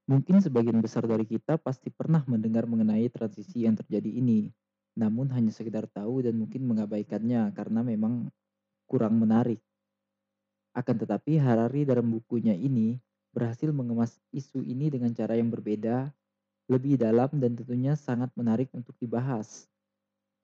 Mungkin 0.09 0.41
sebagian 0.41 0.81
besar 0.81 1.05
dari 1.05 1.21
kita 1.21 1.61
pasti 1.61 1.93
pernah 1.93 2.25
mendengar 2.25 2.65
mengenai 2.65 3.05
transisi 3.13 3.69
yang 3.69 3.77
terjadi 3.77 4.09
ini, 4.09 4.49
namun 4.97 5.29
hanya 5.29 5.53
sekedar 5.53 5.85
tahu 5.85 6.25
dan 6.25 6.33
mungkin 6.33 6.65
mengabaikannya 6.65 7.53
karena 7.53 7.85
memang 7.85 8.33
kurang 8.89 9.21
menarik. 9.21 9.61
Akan 10.73 10.97
tetapi 10.97 11.37
Harari 11.37 11.85
dalam 11.85 12.09
bukunya 12.09 12.57
ini 12.57 12.97
berhasil 13.29 13.69
mengemas 13.69 14.17
isu 14.33 14.65
ini 14.65 14.89
dengan 14.89 15.13
cara 15.13 15.37
yang 15.37 15.53
berbeda, 15.53 16.09
lebih 16.65 16.97
dalam 16.97 17.29
dan 17.37 17.53
tentunya 17.53 17.93
sangat 17.93 18.33
menarik 18.33 18.73
untuk 18.73 18.97
dibahas 18.97 19.69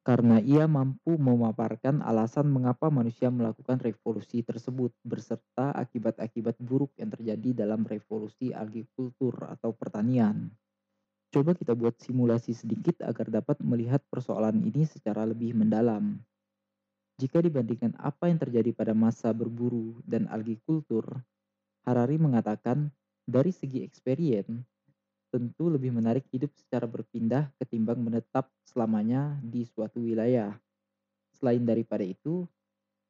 karena 0.05 0.37
ia 0.37 0.69
mampu 0.69 1.17
memaparkan 1.17 2.05
alasan 2.05 2.45
mengapa 2.53 2.93
manusia 2.93 3.33
melakukan 3.33 3.81
revolusi 3.81 4.45
tersebut 4.45 4.93
berserta 5.01 5.73
akibat-akibat 5.73 6.61
buruk 6.61 6.93
yang 7.01 7.09
terjadi 7.09 7.65
dalam 7.65 7.81
revolusi 7.89 8.53
agrikultur 8.53 9.33
atau 9.49 9.73
pertanian. 9.73 10.53
Coba 11.33 11.57
kita 11.57 11.73
buat 11.73 11.97
simulasi 11.97 12.53
sedikit 12.53 13.01
agar 13.01 13.33
dapat 13.33 13.57
melihat 13.65 13.99
persoalan 14.05 14.61
ini 14.61 14.85
secara 14.85 15.25
lebih 15.25 15.57
mendalam. 15.57 16.21
Jika 17.17 17.41
dibandingkan 17.41 17.97
apa 17.97 18.29
yang 18.29 18.37
terjadi 18.37 18.77
pada 18.77 18.93
masa 18.93 19.33
berburu 19.33 20.05
dan 20.05 20.29
agrikultur, 20.29 21.17
Harari 21.81 22.21
mengatakan 22.21 22.93
dari 23.25 23.49
segi 23.49 23.81
experience, 23.81 24.69
tentu 25.29 25.67
lebih 25.67 25.91
menarik 25.91 26.25
hidup 26.31 26.51
secara 26.55 26.85
berpindah 26.87 27.51
ketimbang 27.59 27.99
menetap 27.99 28.47
selamanya 28.63 29.35
di 29.43 29.67
suatu 29.67 29.99
wilayah. 30.01 30.55
Selain 31.35 31.61
daripada 31.61 32.05
itu, 32.05 32.47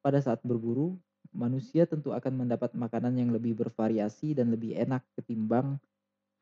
pada 0.02 0.18
saat 0.18 0.42
berburu, 0.42 0.98
manusia 1.34 1.86
tentu 1.86 2.14
akan 2.14 2.46
mendapat 2.46 2.74
makanan 2.74 3.14
yang 3.18 3.30
lebih 3.30 3.54
bervariasi 3.58 4.34
dan 4.34 4.50
lebih 4.50 4.74
enak 4.74 5.02
ketimbang 5.18 5.78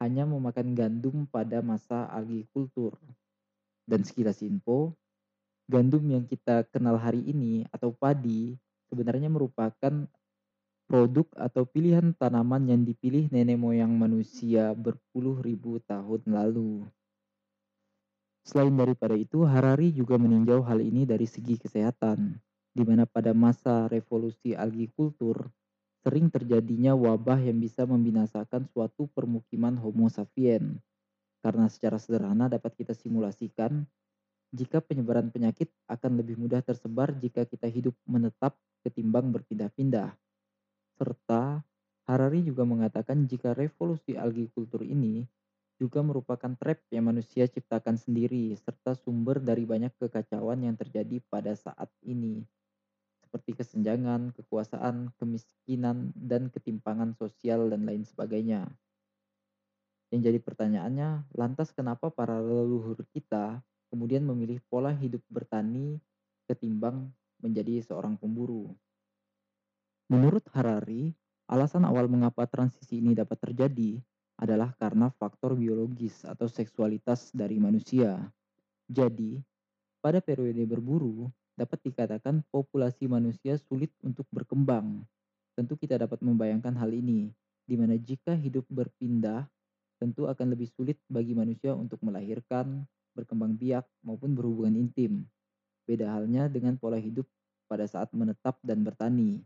hanya 0.03 0.27
memakan 0.29 0.75
gandum 0.75 1.25
pada 1.29 1.61
masa 1.61 2.09
agrikultur. 2.11 2.97
Dan 3.85 4.05
sekilas 4.05 4.41
info, 4.41 4.97
gandum 5.69 6.05
yang 6.09 6.25
kita 6.25 6.65
kenal 6.73 6.97
hari 6.97 7.25
ini 7.25 7.65
atau 7.73 7.93
padi 7.93 8.57
sebenarnya 8.89 9.33
merupakan 9.33 10.09
produk 10.85 11.27
atau 11.37 11.65
pilihan 11.65 12.13
tanaman 12.15 12.69
yang 12.69 12.83
dipilih 12.85 13.33
nenek 13.33 13.57
moyang 13.57 13.93
manusia 13.97 14.77
berpuluh 14.77 15.41
ribu 15.41 15.81
tahun 15.89 16.23
lalu. 16.29 16.85
Selain 18.45 18.77
daripada 18.77 19.17
itu, 19.17 19.41
Harari 19.49 19.89
juga 19.89 20.21
meninjau 20.21 20.61
hal 20.69 20.85
ini 20.85 21.09
dari 21.09 21.25
segi 21.25 21.57
kesehatan, 21.57 22.37
di 22.77 22.83
mana 22.85 23.09
pada 23.09 23.33
masa 23.33 23.89
revolusi 23.89 24.53
agrikultur 24.53 25.49
sering 26.05 26.29
terjadinya 26.29 26.93
wabah 26.93 27.41
yang 27.41 27.57
bisa 27.57 27.89
membinasakan 27.89 28.69
suatu 28.69 29.09
permukiman 29.17 29.81
Homo 29.81 30.13
sapien. 30.13 30.77
Karena 31.41 31.65
secara 31.73 31.97
sederhana 31.97 32.53
dapat 32.53 32.77
kita 32.77 32.93
simulasikan 32.93 33.89
jika 34.53 34.85
penyebaran 34.85 35.33
penyakit 35.33 35.73
akan 35.89 36.21
lebih 36.21 36.37
mudah 36.37 36.61
tersebar 36.61 37.17
jika 37.17 37.49
kita 37.49 37.67
hidup 37.73 37.97
menetap 38.05 38.55
ketimbang 38.85 39.33
berpindah-pindah. 39.33 40.24
Serta 40.99 41.63
Harari 42.05 42.41
juga 42.45 42.63
mengatakan 42.69 43.25
jika 43.31 43.57
revolusi 43.57 44.13
agrikultur 44.19 44.83
ini 44.85 45.25
juga 45.81 46.01
merupakan 46.05 46.53
trap 46.61 46.79
yang 46.95 47.11
manusia 47.11 47.45
ciptakan 47.51 47.97
sendiri 47.99 48.55
serta 48.55 48.95
sumber 48.95 49.43
dari 49.43 49.65
banyak 49.67 49.91
kekacauan 49.99 50.63
yang 50.63 50.77
terjadi 50.79 51.19
pada 51.33 51.53
saat 51.59 51.91
ini 52.05 52.47
seperti 53.35 53.59
kesenjangan, 53.59 54.31
kekuasaan, 54.39 55.11
kemiskinan, 55.19 56.15
dan 56.15 56.55
ketimpangan 56.55 57.19
sosial 57.19 57.67
dan 57.67 57.83
lain 57.83 58.07
sebagainya. 58.07 58.71
Yang 60.15 60.21
jadi 60.31 60.39
pertanyaannya, 60.39 61.11
lantas 61.35 61.75
kenapa 61.75 62.07
para 62.15 62.39
leluhur 62.39 63.03
kita 63.11 63.59
kemudian 63.91 64.23
memilih 64.23 64.63
pola 64.71 64.95
hidup 64.95 65.19
bertani 65.27 65.99
ketimbang 66.47 67.11
menjadi 67.43 67.83
seorang 67.83 68.15
pemburu? 68.15 68.71
Menurut 70.05 70.45
Harari, 70.53 71.17
alasan 71.49 71.89
awal 71.89 72.13
mengapa 72.13 72.45
transisi 72.45 73.01
ini 73.01 73.17
dapat 73.17 73.41
terjadi 73.41 73.97
adalah 74.37 74.77
karena 74.77 75.09
faktor 75.17 75.57
biologis 75.57 76.29
atau 76.29 76.45
seksualitas 76.45 77.33
dari 77.33 77.57
manusia. 77.57 78.21
Jadi, 78.85 79.41
pada 80.05 80.21
periode 80.21 80.61
berburu, 80.69 81.33
dapat 81.57 81.81
dikatakan 81.89 82.45
populasi 82.53 83.09
manusia 83.09 83.57
sulit 83.57 83.89
untuk 84.05 84.29
berkembang. 84.29 85.01
Tentu 85.57 85.73
kita 85.81 85.97
dapat 85.97 86.21
membayangkan 86.21 86.77
hal 86.77 86.93
ini, 86.93 87.33
di 87.65 87.81
mana 87.81 87.97
jika 87.97 88.37
hidup 88.37 88.69
berpindah, 88.69 89.49
tentu 89.97 90.29
akan 90.29 90.53
lebih 90.53 90.69
sulit 90.77 91.01
bagi 91.09 91.33
manusia 91.33 91.73
untuk 91.73 92.05
melahirkan, 92.05 92.85
berkembang 93.17 93.57
biak, 93.57 93.89
maupun 94.05 94.37
berhubungan 94.37 94.77
intim. 94.77 95.25
Beda 95.89 96.13
halnya 96.13 96.53
dengan 96.53 96.77
pola 96.77 97.01
hidup 97.01 97.25
pada 97.65 97.89
saat 97.89 98.13
menetap 98.13 98.61
dan 98.61 98.85
bertani 98.85 99.41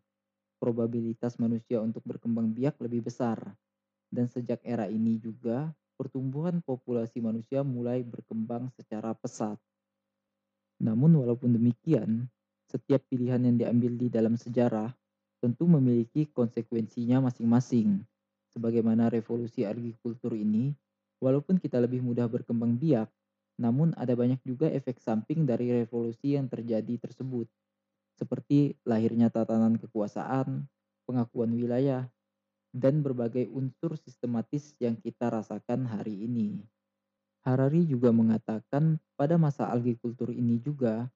probabilitas 0.59 1.39
manusia 1.39 1.79
untuk 1.79 2.03
berkembang 2.05 2.51
biak 2.53 2.77
lebih 2.83 3.07
besar. 3.07 3.39
Dan 4.11 4.27
sejak 4.27 4.61
era 4.67 4.91
ini 4.91 5.17
juga, 5.17 5.71
pertumbuhan 5.95 6.63
populasi 6.63 7.23
manusia 7.23 7.63
mulai 7.63 8.03
berkembang 8.03 8.71
secara 8.75 9.15
pesat. 9.15 9.59
Namun 10.79 11.19
walaupun 11.19 11.55
demikian, 11.55 12.31
setiap 12.71 13.03
pilihan 13.11 13.43
yang 13.43 13.57
diambil 13.59 13.99
di 13.99 14.07
dalam 14.13 14.39
sejarah 14.39 14.95
tentu 15.43 15.67
memiliki 15.67 16.27
konsekuensinya 16.31 17.23
masing-masing. 17.25 18.03
Sebagaimana 18.55 19.11
revolusi 19.11 19.63
agrikultur 19.63 20.35
ini, 20.35 20.75
walaupun 21.23 21.59
kita 21.59 21.79
lebih 21.79 22.03
mudah 22.03 22.27
berkembang 22.27 22.79
biak, 22.79 23.11
namun 23.59 23.91
ada 23.99 24.15
banyak 24.15 24.39
juga 24.47 24.71
efek 24.71 25.03
samping 25.03 25.43
dari 25.43 25.71
revolusi 25.83 26.39
yang 26.39 26.47
terjadi 26.47 26.95
tersebut 26.99 27.51
seperti 28.19 28.75
lahirnya 28.83 29.31
tatanan 29.31 29.79
kekuasaan, 29.79 30.67
pengakuan 31.07 31.55
wilayah, 31.55 32.11
dan 32.75 33.01
berbagai 33.01 33.47
unsur 33.55 33.95
sistematis 33.95 34.75
yang 34.83 34.99
kita 34.99 35.31
rasakan 35.31 35.87
hari 35.87 36.27
ini. 36.27 36.59
Harari 37.47 37.87
juga 37.87 38.11
mengatakan 38.11 38.99
pada 39.15 39.39
masa 39.39 39.71
agrikultur 39.71 40.35
ini 40.35 40.59
juga 40.59 41.09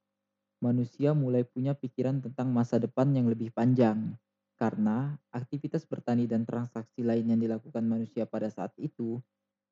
manusia 0.62 1.10
mulai 1.12 1.42
punya 1.42 1.74
pikiran 1.74 2.22
tentang 2.22 2.54
masa 2.54 2.78
depan 2.78 3.10
yang 3.10 3.26
lebih 3.26 3.50
panjang. 3.50 4.14
Karena 4.54 5.18
aktivitas 5.34 5.82
bertani 5.90 6.30
dan 6.30 6.46
transaksi 6.46 7.02
lain 7.02 7.26
yang 7.26 7.40
dilakukan 7.42 7.82
manusia 7.82 8.22
pada 8.30 8.46
saat 8.46 8.70
itu 8.78 9.18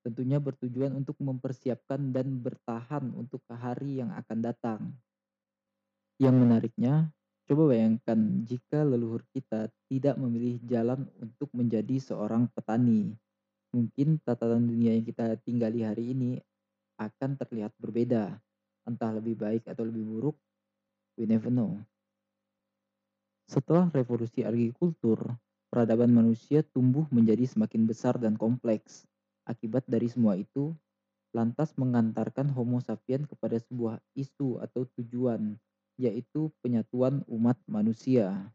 tentunya 0.02 0.42
bertujuan 0.42 0.96
untuk 0.96 1.14
mempersiapkan 1.22 2.10
dan 2.10 2.42
bertahan 2.42 3.12
untuk 3.14 3.44
hari 3.46 4.02
yang 4.02 4.10
akan 4.16 4.38
datang. 4.40 4.80
Yang 6.18 6.36
menariknya, 6.36 6.94
coba 7.50 7.74
bayangkan 7.74 8.46
jika 8.46 8.86
leluhur 8.86 9.26
kita 9.34 9.66
tidak 9.90 10.14
memilih 10.14 10.62
jalan 10.70 11.10
untuk 11.18 11.50
menjadi 11.50 11.98
seorang 11.98 12.46
petani. 12.46 13.10
Mungkin 13.74 14.22
tatanan 14.22 14.70
dunia 14.70 14.94
yang 14.94 15.02
kita 15.02 15.34
tinggali 15.42 15.82
hari 15.82 16.14
ini 16.14 16.38
akan 16.94 17.34
terlihat 17.34 17.74
berbeda. 17.74 18.38
Entah 18.86 19.10
lebih 19.18 19.34
baik 19.34 19.66
atau 19.66 19.82
lebih 19.82 20.06
buruk, 20.06 20.38
we 21.18 21.26
never 21.26 21.50
know. 21.50 21.74
Setelah 23.50 23.90
revolusi 23.90 24.46
agrikultur, 24.46 25.18
peradaban 25.74 26.14
manusia 26.14 26.62
tumbuh 26.62 27.02
menjadi 27.10 27.50
semakin 27.50 27.82
besar 27.82 28.14
dan 28.22 28.38
kompleks. 28.38 29.10
Akibat 29.42 29.82
dari 29.90 30.06
semua 30.06 30.38
itu, 30.38 30.70
lantas 31.34 31.74
mengantarkan 31.74 32.46
Homo 32.54 32.78
sapiens 32.78 33.26
kepada 33.26 33.58
sebuah 33.58 33.98
isu 34.14 34.62
atau 34.62 34.86
tujuan, 34.94 35.58
yaitu 36.00 36.48
penyatuan 36.64 37.20
umat 37.28 37.60
manusia. 37.68 38.48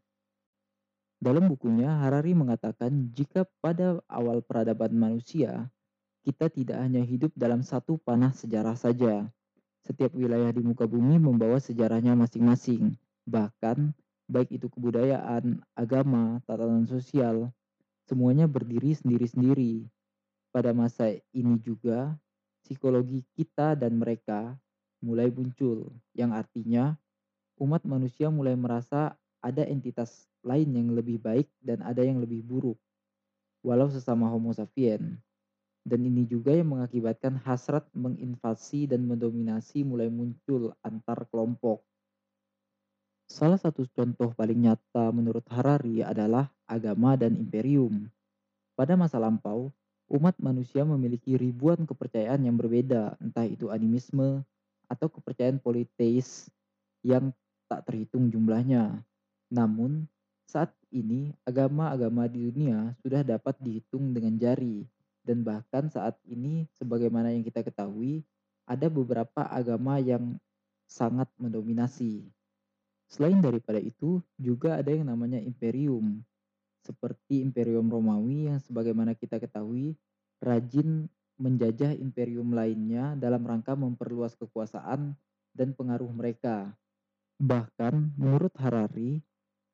Dalam 1.22 1.46
bukunya, 1.46 1.88
Harari 2.02 2.34
mengatakan 2.34 3.14
jika 3.14 3.46
pada 3.62 4.02
awal 4.10 4.42
peradaban 4.42 4.92
manusia, 4.92 5.70
kita 6.26 6.50
tidak 6.50 6.82
hanya 6.82 7.00
hidup 7.06 7.30
dalam 7.38 7.62
satu 7.62 8.02
panah 8.02 8.34
sejarah 8.34 8.74
saja. 8.74 9.30
Setiap 9.86 10.10
wilayah 10.18 10.50
di 10.50 10.66
muka 10.66 10.84
bumi 10.90 11.22
membawa 11.22 11.62
sejarahnya 11.62 12.18
masing-masing. 12.18 12.98
Bahkan, 13.30 13.94
baik 14.26 14.58
itu 14.58 14.66
kebudayaan, 14.66 15.62
agama, 15.78 16.42
tatanan 16.44 16.84
sosial, 16.90 17.54
semuanya 18.10 18.50
berdiri 18.50 18.90
sendiri-sendiri 18.98 19.86
pada 20.50 20.74
masa 20.74 21.14
ini 21.30 21.62
juga 21.62 22.18
psikologi 22.66 23.22
kita 23.38 23.78
dan 23.78 23.94
mereka 23.94 24.58
mulai 24.98 25.30
muncul, 25.30 25.94
yang 26.16 26.34
artinya 26.34 26.98
umat 27.56 27.82
manusia 27.88 28.28
mulai 28.28 28.56
merasa 28.56 29.16
ada 29.40 29.64
entitas 29.64 30.28
lain 30.44 30.72
yang 30.74 30.88
lebih 30.92 31.20
baik 31.20 31.48
dan 31.62 31.80
ada 31.82 32.04
yang 32.04 32.20
lebih 32.20 32.44
buruk, 32.44 32.78
walau 33.64 33.88
sesama 33.88 34.28
Homo 34.28 34.52
sapiens. 34.52 35.18
Dan 35.86 36.02
ini 36.02 36.26
juga 36.26 36.50
yang 36.50 36.74
mengakibatkan 36.74 37.38
hasrat 37.46 37.86
menginvasi 37.94 38.90
dan 38.90 39.06
mendominasi 39.06 39.86
mulai 39.86 40.10
muncul 40.10 40.74
antar 40.82 41.30
kelompok. 41.30 41.86
Salah 43.30 43.58
satu 43.58 43.86
contoh 43.94 44.34
paling 44.34 44.66
nyata 44.66 45.14
menurut 45.14 45.46
Harari 45.46 46.02
adalah 46.02 46.50
agama 46.66 47.14
dan 47.14 47.38
imperium. 47.38 48.10
Pada 48.74 48.98
masa 48.98 49.22
lampau, 49.22 49.70
umat 50.10 50.34
manusia 50.42 50.82
memiliki 50.82 51.38
ribuan 51.38 51.86
kepercayaan 51.86 52.42
yang 52.42 52.58
berbeda, 52.58 53.14
entah 53.22 53.46
itu 53.46 53.70
animisme 53.70 54.42
atau 54.90 55.06
kepercayaan 55.06 55.62
politeis 55.62 56.50
yang 57.06 57.30
tak 57.66 57.86
terhitung 57.86 58.30
jumlahnya. 58.30 59.02
Namun, 59.50 60.06
saat 60.46 60.70
ini 60.94 61.34
agama-agama 61.42 62.30
di 62.30 62.46
dunia 62.46 62.94
sudah 63.02 63.26
dapat 63.26 63.58
dihitung 63.58 64.14
dengan 64.14 64.38
jari 64.38 64.86
dan 65.26 65.42
bahkan 65.42 65.90
saat 65.90 66.14
ini 66.22 66.70
sebagaimana 66.78 67.34
yang 67.34 67.42
kita 67.42 67.66
ketahui 67.66 68.22
ada 68.66 68.86
beberapa 68.86 69.46
agama 69.46 69.98
yang 69.98 70.38
sangat 70.86 71.26
mendominasi. 71.38 72.22
Selain 73.06 73.38
daripada 73.38 73.78
itu, 73.78 74.22
juga 74.38 74.78
ada 74.78 74.90
yang 74.90 75.06
namanya 75.06 75.38
imperium 75.38 76.22
seperti 76.86 77.42
Imperium 77.42 77.90
Romawi 77.90 78.46
yang 78.46 78.62
sebagaimana 78.62 79.18
kita 79.18 79.42
ketahui 79.42 79.98
rajin 80.38 81.10
menjajah 81.36 81.98
imperium 81.98 82.54
lainnya 82.54 83.18
dalam 83.18 83.42
rangka 83.42 83.74
memperluas 83.74 84.38
kekuasaan 84.38 85.18
dan 85.50 85.68
pengaruh 85.74 86.08
mereka. 86.14 86.70
Bahkan 87.36 88.16
menurut 88.16 88.56
Harari, 88.56 89.20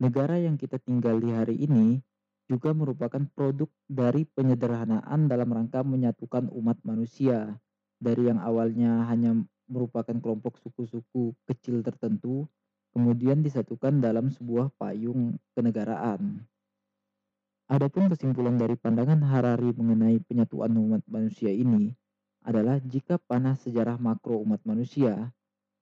negara 0.03 0.35
yang 0.35 0.59
kita 0.59 0.83
tinggal 0.83 1.23
di 1.23 1.31
hari 1.31 1.63
ini 1.63 2.03
juga 2.51 2.75
merupakan 2.75 3.23
produk 3.33 3.71
dari 3.87 4.27
penyederhanaan 4.27 5.31
dalam 5.31 5.47
rangka 5.47 5.87
menyatukan 5.87 6.51
umat 6.51 6.83
manusia 6.83 7.55
dari 8.03 8.27
yang 8.27 8.43
awalnya 8.43 9.07
hanya 9.07 9.39
merupakan 9.71 10.19
kelompok 10.19 10.59
suku-suku 10.59 11.39
kecil 11.47 11.87
tertentu 11.87 12.51
kemudian 12.93 13.41
disatukan 13.41 14.03
dalam 14.03 14.29
sebuah 14.29 14.75
payung 14.77 15.39
kenegaraan. 15.55 16.45
Adapun 17.71 18.11
kesimpulan 18.13 18.59
dari 18.61 18.77
pandangan 18.77 19.23
Harari 19.23 19.73
mengenai 19.73 20.21
penyatuan 20.27 20.77
umat 20.77 21.01
manusia 21.09 21.49
ini 21.49 21.95
adalah 22.45 22.83
jika 22.83 23.17
panah 23.17 23.57
sejarah 23.57 23.97
makro 23.97 24.43
umat 24.45 24.61
manusia 24.67 25.31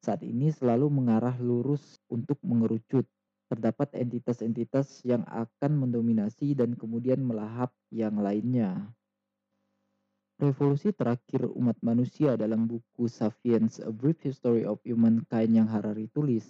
saat 0.00 0.24
ini 0.24 0.48
selalu 0.48 0.88
mengarah 0.88 1.36
lurus 1.38 2.00
untuk 2.08 2.40
mengerucut. 2.44 3.06
Terdapat 3.50 3.98
entitas-entitas 3.98 5.02
yang 5.02 5.26
akan 5.26 5.86
mendominasi 5.86 6.54
dan 6.54 6.78
kemudian 6.78 7.18
melahap 7.18 7.74
yang 7.90 8.16
lainnya. 8.22 8.94
Revolusi 10.38 10.94
terakhir 10.94 11.50
umat 11.50 11.74
manusia 11.82 12.38
dalam 12.38 12.70
buku 12.70 13.10
Sapiens 13.10 13.82
A 13.82 13.90
Brief 13.90 14.22
History 14.22 14.62
of 14.62 14.78
Humankind 14.86 15.50
yang 15.50 15.66
Harari 15.66 16.06
tulis 16.08 16.46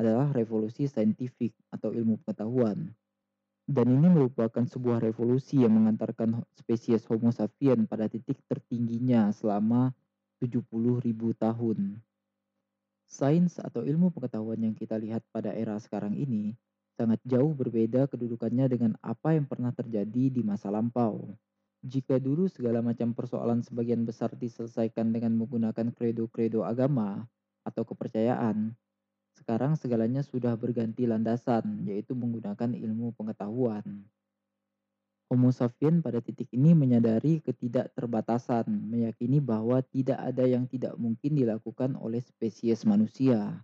adalah 0.00 0.32
revolusi 0.32 0.88
saintifik 0.88 1.52
atau 1.68 1.92
ilmu 1.92 2.18
pengetahuan 2.24 2.96
dan 3.70 3.86
ini 3.86 4.10
merupakan 4.10 4.66
sebuah 4.66 4.98
revolusi 4.98 5.62
yang 5.62 5.78
mengantarkan 5.78 6.42
spesies 6.58 7.06
Homo 7.06 7.30
sapiens 7.30 7.86
pada 7.86 8.10
titik 8.10 8.42
tertingginya 8.50 9.30
selama 9.30 9.94
70 10.42 10.66
ribu 10.98 11.30
tahun. 11.38 12.02
Sains 13.10 13.58
atau 13.58 13.82
ilmu 13.82 14.14
pengetahuan 14.14 14.62
yang 14.62 14.70
kita 14.70 14.94
lihat 14.94 15.26
pada 15.34 15.50
era 15.50 15.74
sekarang 15.82 16.14
ini 16.14 16.54
sangat 16.94 17.18
jauh 17.26 17.50
berbeda 17.50 18.06
kedudukannya 18.06 18.70
dengan 18.70 18.92
apa 19.02 19.34
yang 19.34 19.50
pernah 19.50 19.74
terjadi 19.74 20.30
di 20.30 20.46
masa 20.46 20.70
lampau. 20.70 21.34
Jika 21.82 22.22
dulu 22.22 22.46
segala 22.46 22.78
macam 22.84 23.10
persoalan 23.10 23.66
sebagian 23.66 24.06
besar 24.06 24.30
diselesaikan 24.38 25.10
dengan 25.10 25.34
menggunakan 25.34 25.90
kredo-kredo 25.90 26.62
agama 26.62 27.26
atau 27.66 27.82
kepercayaan, 27.82 28.78
sekarang 29.34 29.74
segalanya 29.74 30.20
sudah 30.20 30.54
berganti 30.54 31.08
landasan, 31.08 31.88
yaitu 31.88 32.12
menggunakan 32.14 32.76
ilmu 32.76 33.16
pengetahuan. 33.16 34.06
Homo 35.30 35.54
sapiens 35.54 36.02
pada 36.02 36.18
titik 36.18 36.50
ini 36.50 36.74
menyadari 36.74 37.38
ketidakterbatasan, 37.38 38.66
meyakini 38.66 39.38
bahwa 39.38 39.78
tidak 39.78 40.18
ada 40.18 40.42
yang 40.42 40.66
tidak 40.66 40.98
mungkin 40.98 41.38
dilakukan 41.38 41.94
oleh 41.94 42.18
spesies 42.18 42.82
manusia. 42.82 43.62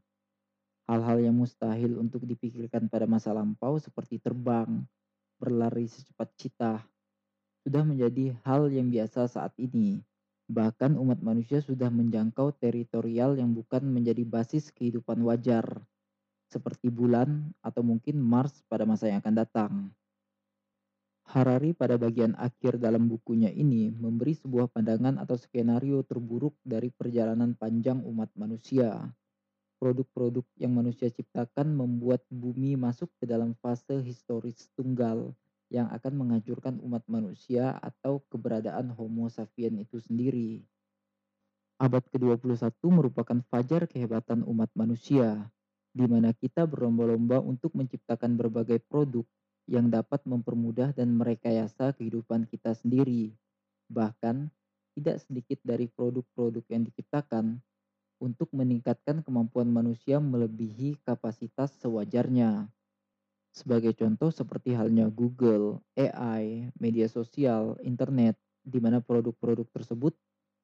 Hal-hal 0.86 1.26
yang 1.26 1.34
mustahil 1.34 1.98
untuk 1.98 2.22
dipikirkan 2.22 2.86
pada 2.86 3.10
masa 3.10 3.34
lampau 3.34 3.82
seperti 3.82 4.22
terbang, 4.22 4.86
berlari 5.42 5.90
secepat 5.90 6.30
cita, 6.38 6.86
sudah 7.66 7.82
menjadi 7.82 8.38
hal 8.46 8.70
yang 8.70 8.86
biasa 8.86 9.26
saat 9.26 9.50
ini. 9.58 9.98
Bahkan 10.46 10.94
umat 10.94 11.18
manusia 11.18 11.58
sudah 11.58 11.90
menjangkau 11.90 12.54
teritorial 12.62 13.34
yang 13.42 13.50
bukan 13.50 13.82
menjadi 13.90 14.22
basis 14.22 14.70
kehidupan 14.70 15.18
wajar, 15.26 15.66
seperti 16.46 16.94
bulan 16.94 17.50
atau 17.58 17.82
mungkin 17.82 18.22
Mars 18.22 18.62
pada 18.70 18.86
masa 18.86 19.10
yang 19.10 19.18
akan 19.18 19.34
datang. 19.34 19.72
Harari 21.26 21.74
pada 21.74 21.98
bagian 21.98 22.38
akhir 22.38 22.78
dalam 22.78 23.10
bukunya 23.10 23.50
ini 23.50 23.90
memberi 23.90 24.38
sebuah 24.38 24.70
pandangan 24.70 25.18
atau 25.18 25.34
skenario 25.34 26.06
terburuk 26.06 26.54
dari 26.62 26.94
perjalanan 26.94 27.50
panjang 27.58 27.98
umat 28.06 28.30
manusia. 28.38 29.10
Produk-produk 29.82 30.46
yang 30.54 30.78
manusia 30.78 31.10
ciptakan 31.10 31.74
membuat 31.74 32.22
bumi 32.30 32.78
masuk 32.78 33.10
ke 33.18 33.26
dalam 33.26 33.58
fase 33.58 33.98
historis 34.06 34.70
tunggal 34.78 35.34
yang 35.66 35.90
akan 35.90 36.14
menghancurkan 36.14 36.78
umat 36.78 37.02
manusia 37.10 37.74
atau 37.82 38.22
keberadaan 38.30 38.94
Homo 38.94 39.26
sapiens 39.26 39.82
itu 39.82 39.98
sendiri. 39.98 40.62
Abad 41.76 42.06
ke-21 42.08 42.70
merupakan 42.86 43.38
fajar 43.50 43.90
kehebatan 43.90 44.46
umat 44.46 44.70
manusia, 44.78 45.50
di 45.90 46.06
mana 46.06 46.30
kita 46.32 46.64
berlomba-lomba 46.64 47.42
untuk 47.42 47.74
menciptakan 47.74 48.38
berbagai 48.38 48.80
produk 48.86 49.26
yang 49.66 49.90
dapat 49.90 50.22
mempermudah 50.22 50.94
dan 50.94 51.14
merekayasa 51.14 51.94
kehidupan 51.98 52.46
kita 52.46 52.74
sendiri. 52.74 53.34
Bahkan, 53.90 54.50
tidak 54.96 55.20
sedikit 55.26 55.60
dari 55.60 55.90
produk-produk 55.92 56.64
yang 56.72 56.86
diciptakan 56.88 57.60
untuk 58.16 58.48
meningkatkan 58.56 59.20
kemampuan 59.20 59.68
manusia 59.68 60.16
melebihi 60.16 60.96
kapasitas 61.04 61.76
sewajarnya. 61.84 62.70
Sebagai 63.52 63.92
contoh 63.96 64.32
seperti 64.32 64.72
halnya 64.72 65.08
Google, 65.12 65.80
AI, 65.96 66.72
media 66.80 67.08
sosial, 67.08 67.76
internet, 67.84 68.36
di 68.64 68.80
mana 68.80 69.00
produk-produk 69.00 69.68
tersebut 69.72 70.16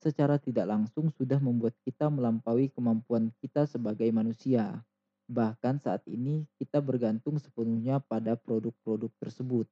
secara 0.03 0.37
tidak 0.37 0.67
langsung 0.67 1.09
sudah 1.15 1.39
membuat 1.39 1.79
kita 1.87 2.11
melampaui 2.11 2.69
kemampuan 2.75 3.31
kita 3.39 3.71
sebagai 3.71 4.11
manusia. 4.11 4.83
Bahkan 5.31 5.83
saat 5.83 6.03
ini 6.11 6.47
kita 6.59 6.83
bergantung 6.83 7.39
sepenuhnya 7.39 8.03
pada 8.03 8.35
produk-produk 8.35 9.11
tersebut. 9.23 9.67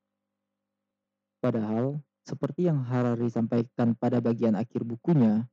Padahal, 1.40 1.98
seperti 2.28 2.68
yang 2.68 2.84
Harari 2.84 3.32
sampaikan 3.32 3.96
pada 3.96 4.20
bagian 4.20 4.54
akhir 4.54 4.84
bukunya, 4.84 5.48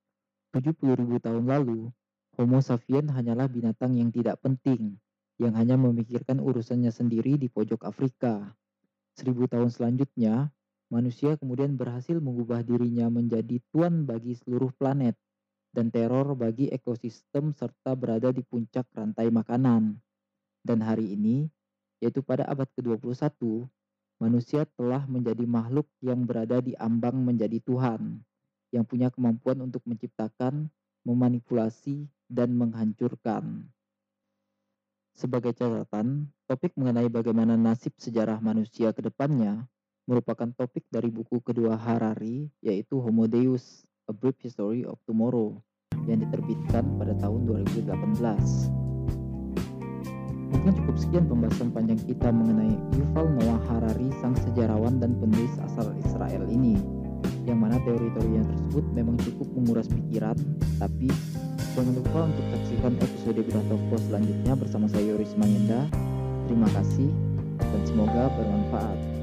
70.000 0.53 1.17
tahun 1.23 1.45
lalu, 1.47 1.89
Homo 2.38 2.62
sapien 2.62 3.10
hanyalah 3.10 3.49
binatang 3.49 3.97
yang 3.97 4.13
tidak 4.13 4.38
penting, 4.45 5.01
yang 5.41 5.57
hanya 5.57 5.73
memikirkan 5.73 6.38
urusannya 6.38 6.93
sendiri 6.93 7.39
di 7.39 7.49
pojok 7.49 7.81
Afrika. 7.81 8.53
Seribu 9.17 9.49
tahun 9.49 9.73
selanjutnya, 9.73 10.53
manusia 10.93 11.33
kemudian 11.41 11.73
berhasil 11.73 12.21
mengubah 12.21 12.62
dirinya 12.62 13.10
menjadi 13.10 13.57
tuan 13.73 14.05
bagi 14.05 14.38
seluruh 14.38 14.69
planet 14.77 15.17
dan 15.77 15.93
teror 15.93 16.33
bagi 16.33 16.73
ekosistem 16.73 17.53
serta 17.53 17.93
berada 17.93 18.33
di 18.33 18.41
puncak 18.41 18.89
rantai 18.97 19.29
makanan. 19.29 19.93
Dan 20.65 20.81
hari 20.81 21.13
ini, 21.13 21.45
yaitu 22.01 22.25
pada 22.25 22.49
abad 22.49 22.65
ke-21, 22.73 23.37
manusia 24.17 24.65
telah 24.73 25.05
menjadi 25.05 25.45
makhluk 25.45 25.85
yang 26.01 26.25
berada 26.25 26.65
di 26.65 26.73
ambang 26.81 27.21
menjadi 27.21 27.61
Tuhan, 27.61 28.25
yang 28.73 28.89
punya 28.89 29.13
kemampuan 29.13 29.61
untuk 29.61 29.85
menciptakan, 29.85 30.65
memanipulasi, 31.05 32.09
dan 32.25 32.57
menghancurkan. 32.57 33.69
Sebagai 35.13 35.53
catatan, 35.53 36.25
topik 36.49 36.73
mengenai 36.73 37.05
bagaimana 37.05 37.53
nasib 37.53 37.93
sejarah 38.01 38.41
manusia 38.41 38.89
ke 38.97 39.05
depannya 39.05 39.69
merupakan 40.09 40.49
topik 40.57 40.87
dari 40.89 41.11
buku 41.13 41.37
kedua 41.43 41.75
Harari, 41.75 42.47
yaitu 42.63 42.97
Homo 42.97 43.27
Deus, 43.27 43.83
A 44.07 44.15
Brief 44.15 44.39
History 44.39 44.87
of 44.87 44.95
Tomorrow, 45.03 45.59
yang 46.07 46.23
diterbitkan 46.23 46.95
pada 46.95 47.11
tahun 47.19 47.43
2018. 47.43 47.91
Mungkin 50.47 50.71
cukup 50.79 50.95
sekian 50.95 51.27
pembahasan 51.27 51.75
panjang 51.75 51.99
kita 52.07 52.31
mengenai 52.31 52.71
Yuval 52.95 53.27
Noah 53.35 53.59
Harari, 53.67 54.07
sang 54.23 54.31
sejarawan 54.47 55.03
dan 55.03 55.11
penulis 55.19 55.51
asal 55.59 55.91
Israel 55.99 56.47
ini, 56.47 56.79
yang 57.43 57.59
mana 57.59 57.83
teori-teorinya 57.83 58.47
tersebut 58.47 58.87
memang 58.95 59.19
cukup 59.27 59.51
menguras 59.51 59.91
pikiran, 59.91 60.39
tapi 60.79 61.11
jangan 61.75 61.99
lupa 61.99 62.31
untuk 62.31 62.45
saksikan 62.55 62.95
episode 63.03 63.43
Toko 63.43 63.95
selanjutnya 64.07 64.55
bersama 64.55 64.87
saya 64.87 65.03
Yoris 65.03 65.35
Mangenda. 65.35 65.83
Terima 66.47 66.71
kasih 66.71 67.11
dan 67.59 67.81
semoga 67.83 68.31
bermanfaat. 68.39 69.16